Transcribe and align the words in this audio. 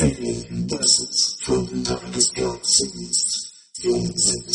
Alien 0.00 0.68
vessels 0.68 1.36
from 1.42 1.82
darkest 1.82 2.34
galaxies. 2.34 3.52
Aliens 3.84 4.34
in 4.34 4.46
the 4.46 4.52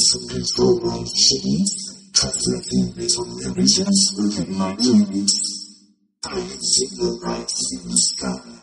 sometimes 0.00 0.52
full 0.54 0.78
of 0.90 1.08
shades. 1.08 2.10
Trafficking 2.12 2.94
little 2.96 3.38
illusions 3.44 4.00
within 4.16 4.56
my 4.56 4.74
dreams. 4.74 5.32
I 6.24 6.40
see 6.40 6.88
the 6.96 7.10
lights 7.24 7.72
in 7.72 7.88
the 7.88 7.96
sky. 7.96 8.56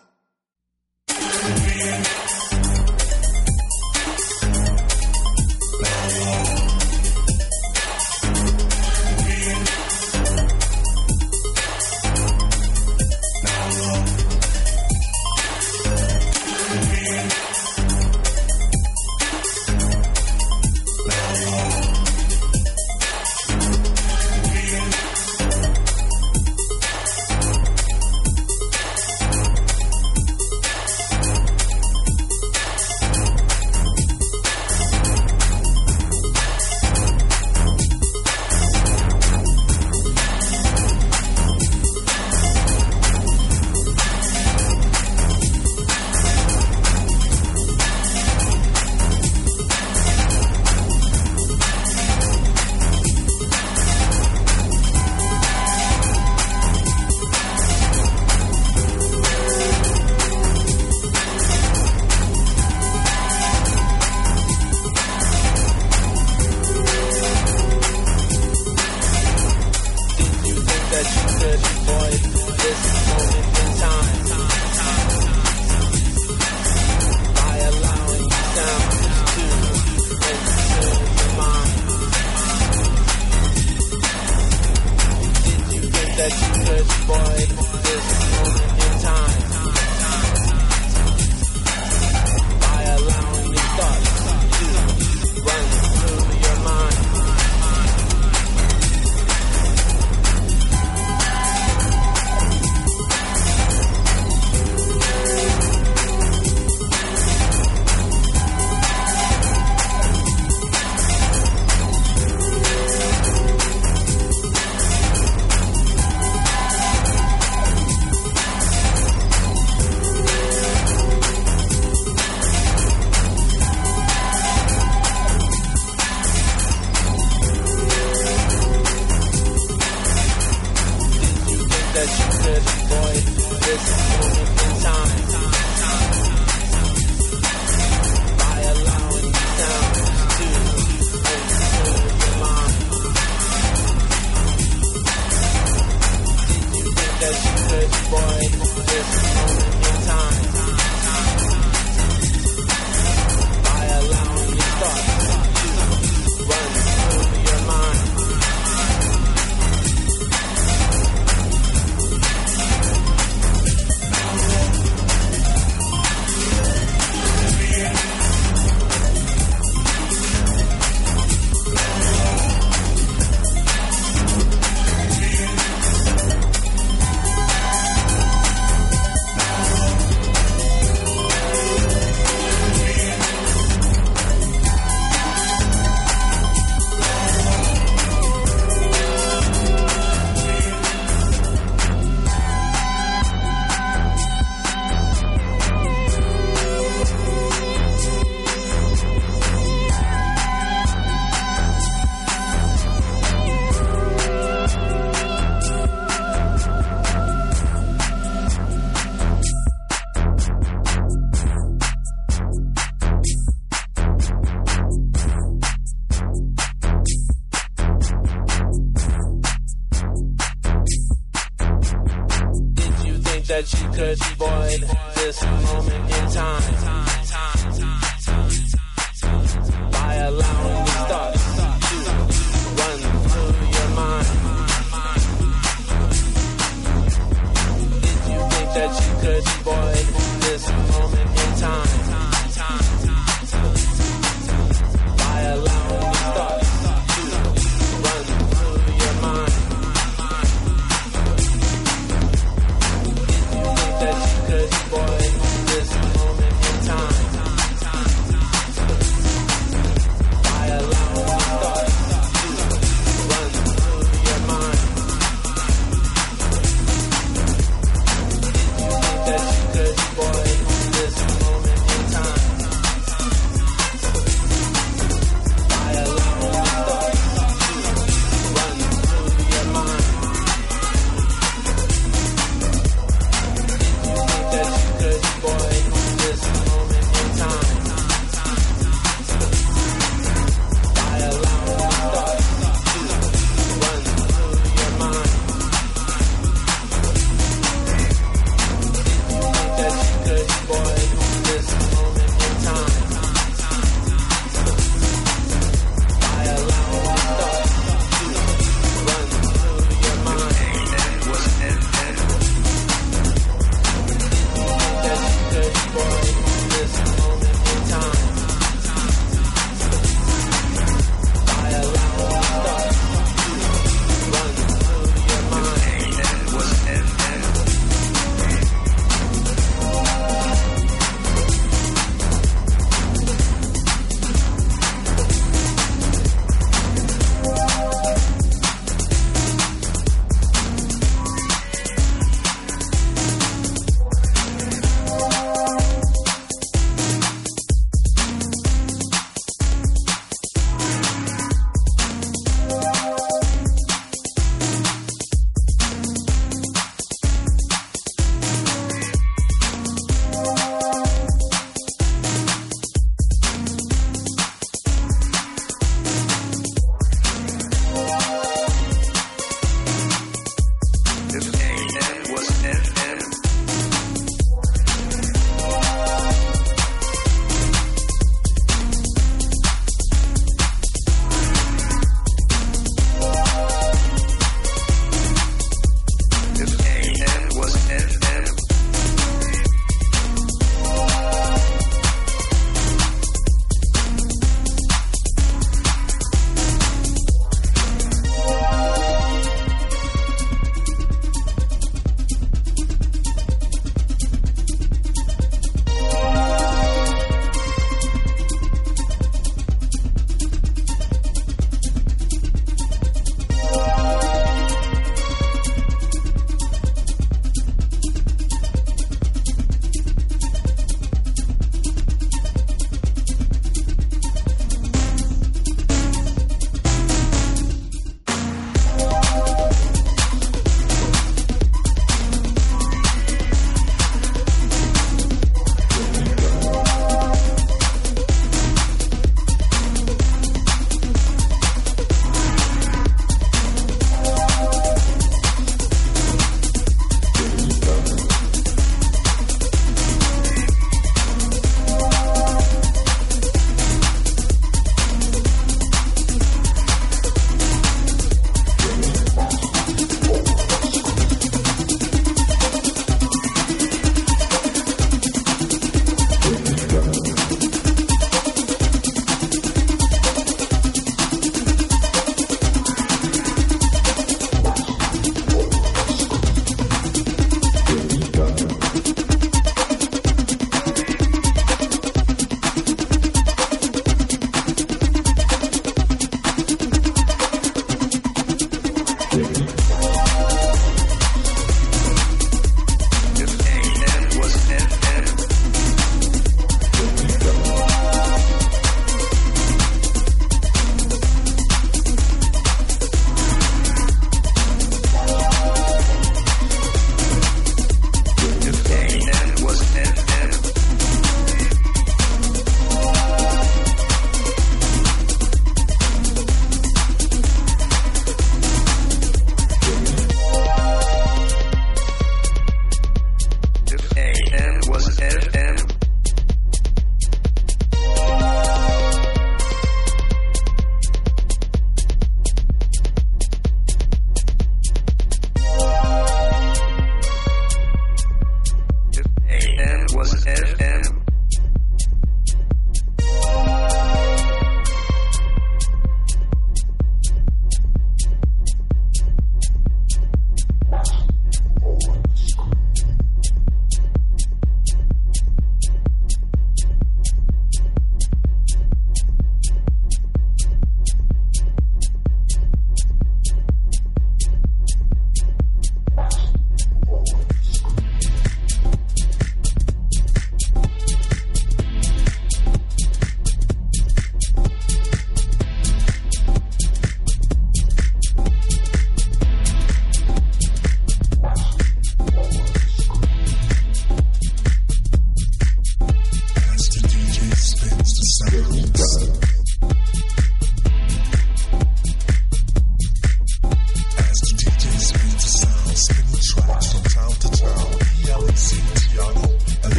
Boy. 224.38 224.84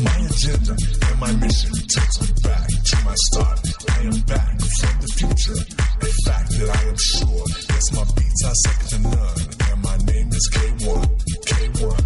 my 0.00 0.16
agenda 0.26 0.74
and 0.76 1.20
my 1.20 1.32
mission 1.44 1.72
takes 1.72 2.20
me 2.20 2.28
back 2.42 2.68
to 2.68 2.96
my 3.04 3.14
start. 3.30 3.60
I 3.90 3.98
am 4.02 4.18
back 4.26 4.54
from 4.78 4.94
the 5.00 5.08
future. 5.16 5.60
A 6.02 6.08
fact 6.24 6.50
that 6.58 6.68
I 6.76 6.82
am 6.88 6.98
sure. 6.98 7.44
Yes, 7.70 7.86
my 7.92 8.04
beats 8.16 8.44
are 8.44 8.54
second 8.66 8.88
to 8.88 8.98
none. 9.10 9.40
And 9.70 9.78
my 9.82 9.96
name 10.12 10.28
is 10.28 10.48
K1. 10.52 11.04
K1. 11.50 12.00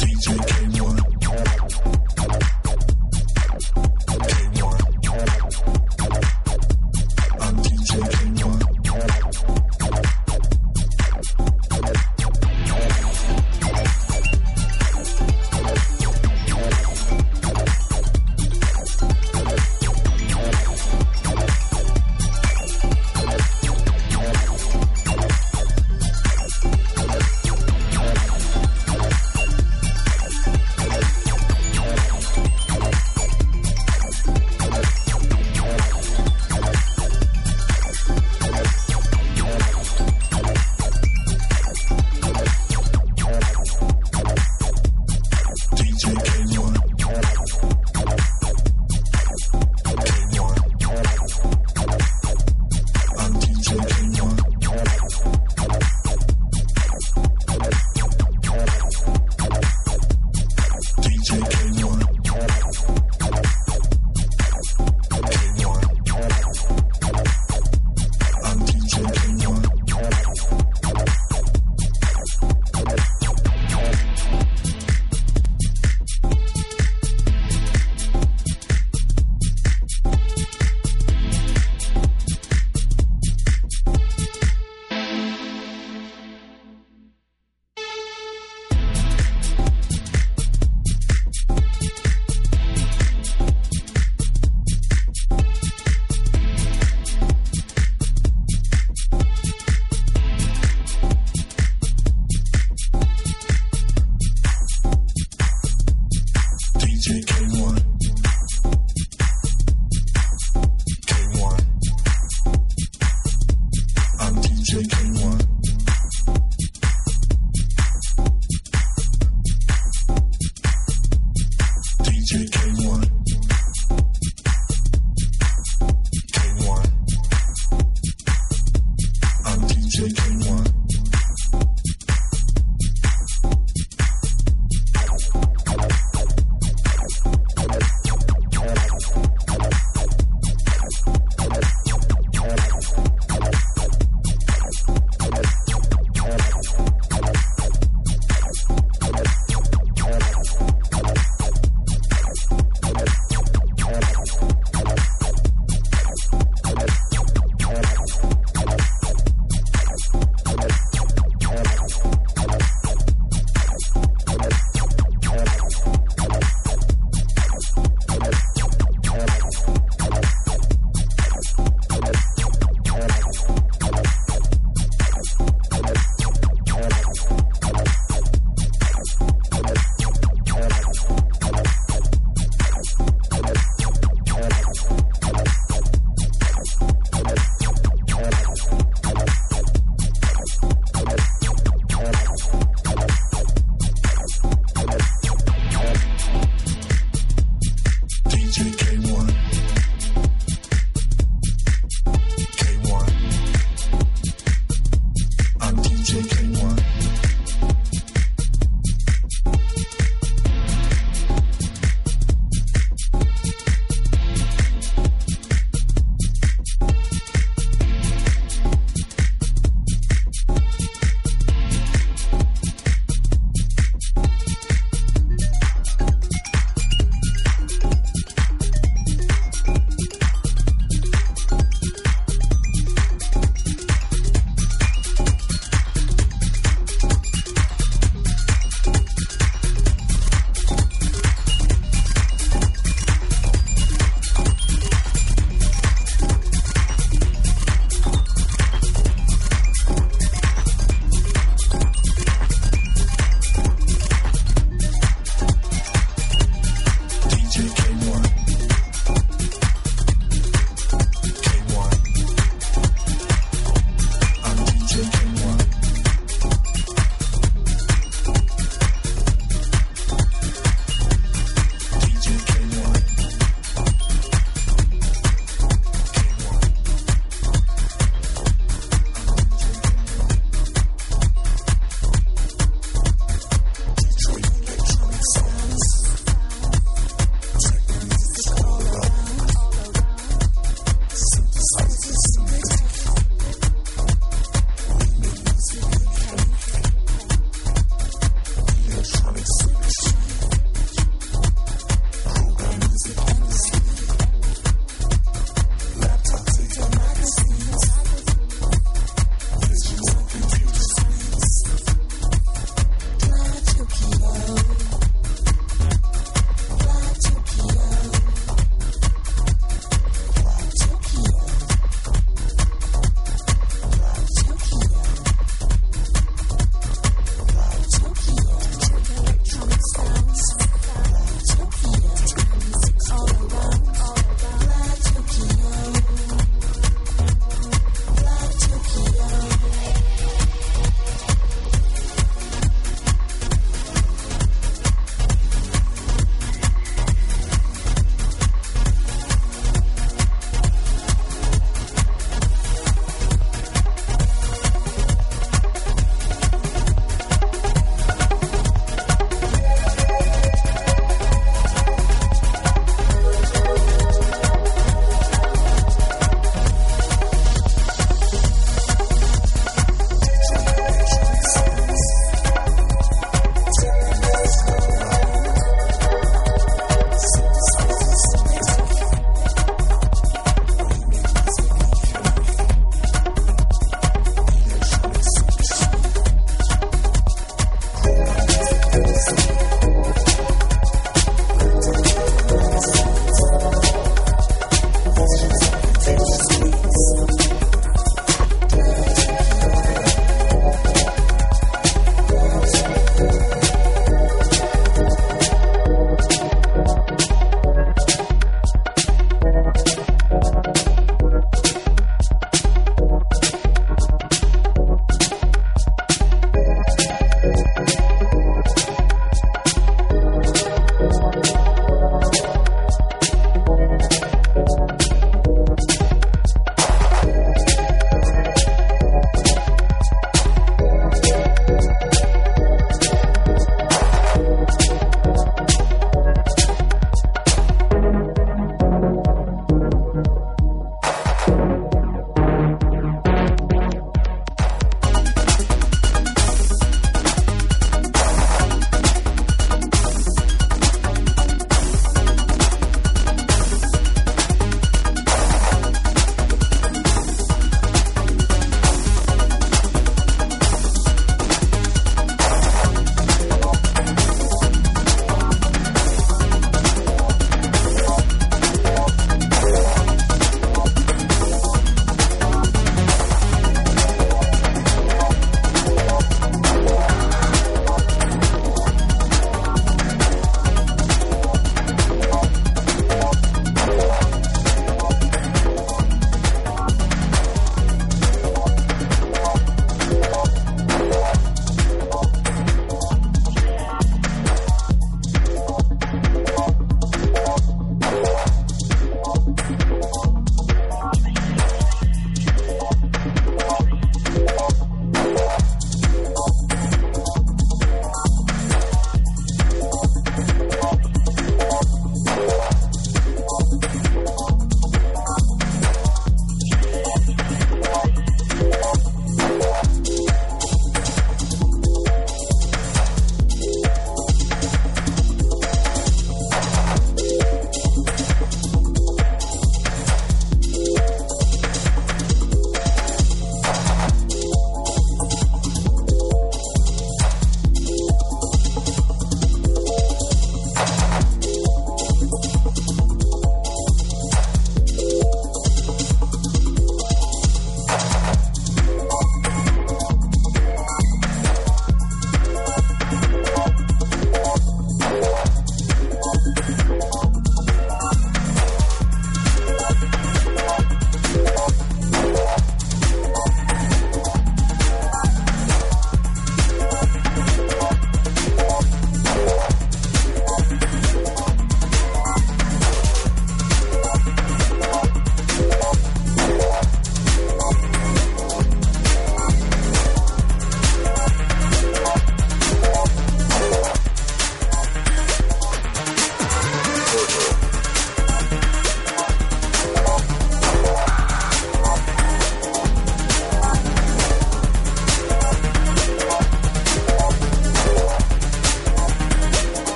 DJ 0.00 0.26
K1. 0.50 0.73
DJK. 61.24 61.53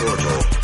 Portal. 0.00 0.59